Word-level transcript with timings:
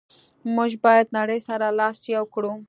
موږ 0.55 0.71
باید 0.85 1.07
نړی 1.17 1.39
سره 1.47 1.65
لاس 1.79 1.97
یو 2.15 2.23
کړو. 2.33 2.51